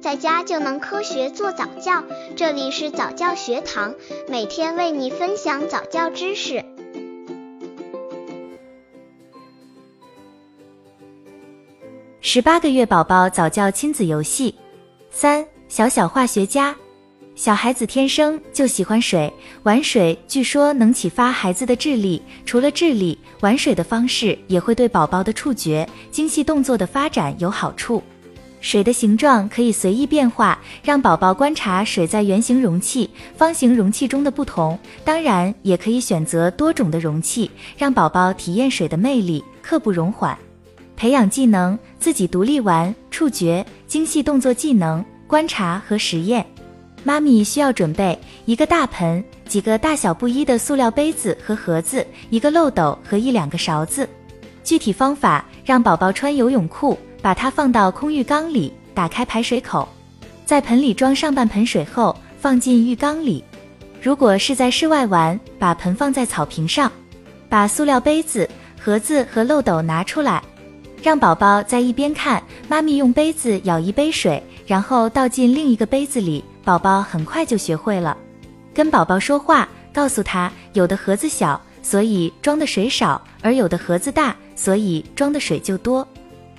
[0.00, 2.02] 在家就能科学做早教。
[2.34, 3.94] 这里是早教学堂，
[4.28, 6.64] 每天为你分享早教知识。
[12.22, 14.54] 十八个月宝宝早教亲子游戏
[15.10, 16.74] 三：小小化学家。
[17.34, 19.30] 小孩子天生就喜欢水，
[19.64, 22.22] 玩水据说能启发孩子的智力。
[22.46, 28.02] 除了智力，玩水的方式也会对宝宝的触觉、精细动作的发展有好处。
[28.60, 34.78] 水的形状可以随意变化，让宝宝观察水在圆形容器、方形容器中的不同。
[35.02, 40.36] 当然，也可以选择多种的容器，让宝宝体验水的魅力，刻不容缓。
[40.94, 46.44] 培养技能，自己独立玩，触觉、精细动作技能、观察和实验。
[47.02, 54.06] 妈咪需要准备一个大盆、几个大小不一的塑料杯子和盒子、一个漏斗和一两个勺子。
[54.62, 59.88] 具体方法：让宝宝穿游泳裤，把它放到空浴缸里，打开排水口，
[60.44, 63.44] 在盆里装上半盆水后放进浴缸里。
[64.02, 66.90] 如果是在室外玩，把盆放在草坪上，
[67.48, 68.48] 把塑料杯子、
[68.80, 70.42] 盒子和漏斗拿出来，
[71.02, 76.44] 让宝宝在一边看妈咪用杯子舀一杯水，然后倒进另一个杯子里。
[76.62, 78.16] 宝宝很快就学会了，
[78.72, 86.06] 跟宝宝说话，告诉他有的盒子小，所以装的水少；而有的盒子大，所以装的水就多。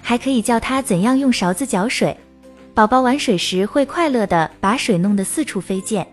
[0.00, 2.16] 还可以教他怎样用勺子搅水。
[2.72, 6.06] 宝宝玩水时会快乐的把水弄得四处飞溅。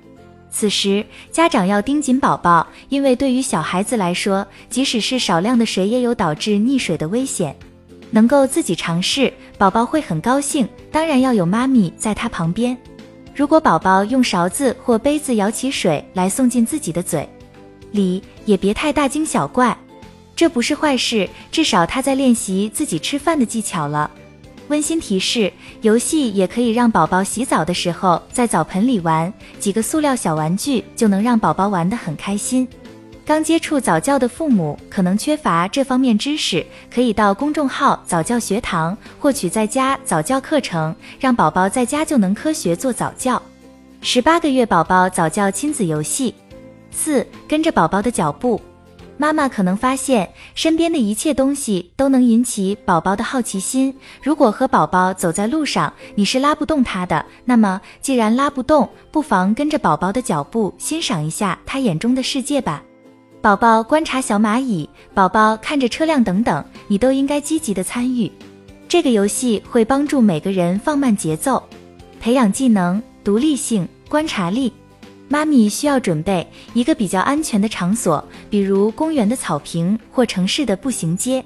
[0.49, 7.55] 此时家长要盯紧宝宝，因为对于小孩子来说，即使是少量的水也有导致溺水的危险。
[8.09, 10.67] 能够自己尝试，宝宝会很高兴。
[10.91, 12.75] 当然要有妈咪在他旁边。
[13.35, 17.29] 如果宝宝用勺子或杯子舀起水来送进自己的嘴
[17.91, 19.77] 里，也别太大惊小怪，
[20.35, 24.11] 这不是坏事，至少他在练习自己吃饭的技巧了。
[24.67, 32.67] 温馨提示：游戏也可以让宝宝洗澡的时候在澡盆里玩，几个塑料小玩具就能让宝宝玩得很开心。
[33.23, 43.41] 刚接触早教的父母可能缺乏这方面知识，可以到公众号早教学堂获取在家早教课程，让宝宝在家就能科学做早教。
[44.01, 46.33] 十八个月宝宝早教亲子游戏
[46.91, 48.59] 四，跟着宝宝的脚步。
[49.17, 53.95] 妈妈可能发现身边的一切东西都能引起宝宝的好奇心。
[54.21, 62.83] 如果和宝宝走在路上，你是拉不动他的，那么既然拉不动，不妨跟着宝宝的脚步，欣赏一下他眼中的世界吧。
[63.41, 68.29] 宝宝观察小蚂蚁，宝宝看着车辆等等，你都应该积极的参与。
[68.87, 71.63] 这个游戏会帮助每个人放慢节奏，
[72.19, 74.73] 培养技能、独立性、观察力。
[75.35, 81.43] 妈咪需要准备一个比较安全的场所，比如公园的草坪或城市的步行街。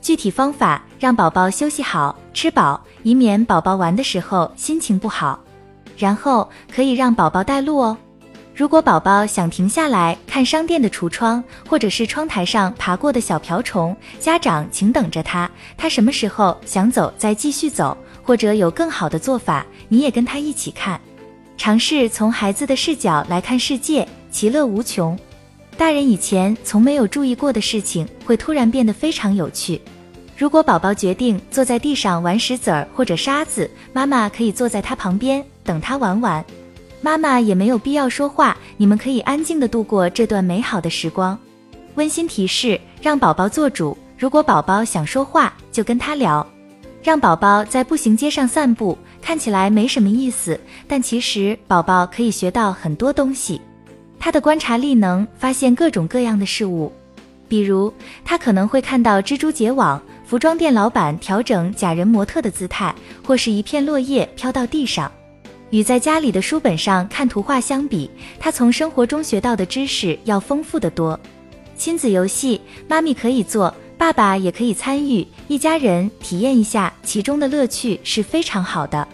[0.00, 5.38] 具体方法：让宝宝休息好、吃饱，以免宝宝玩的时候心情不好。
[5.98, 7.94] 然后可以让宝宝带路哦。
[8.54, 15.50] 如果宝宝想停下来看商店的橱窗，或者是窗台上爬过的小瓢虫，家长请等着他。
[15.76, 20.98] 他什么时候想走再继续走，或者有更好的做法，你也跟他一起看，
[21.56, 25.18] 尝试从孩子的视角来看世界，其乐无穷。
[25.76, 29.80] 大人以前从没有注意过的事情，会突然变得非常有趣。
[30.36, 36.44] 如果宝宝决定坐在地上玩石子儿或者沙子，妈妈可以坐在他旁边等他玩完。
[37.00, 41.38] 妈妈也没有必要说话，你们可以安静的度过这段美好的时光。
[41.94, 43.96] 温馨提示：让宝宝做主。
[44.18, 46.46] 如果宝宝想说话，就跟他聊。
[47.02, 50.56] 让宝宝在步行街上散步，看起来没什么意思，
[50.86, 53.60] 但其实宝宝可以学到很多东西。
[54.20, 56.92] 他的观察力能发现各种各样的事物，
[57.48, 57.92] 比如
[58.24, 62.94] 他可能会看到蜘蛛结网、服装店老板调整假人模特的姿态，
[63.26, 65.10] 或是一片落叶飘到地上。
[65.70, 68.08] 与在家里的书本上看图画相比，
[68.38, 71.18] 他从生活中学到的知识要丰富的多。
[71.76, 79.06] 亲子游戏，妈咪可以做，爸爸也可以参与，一家人体验一下其中的乐趣是非常好的。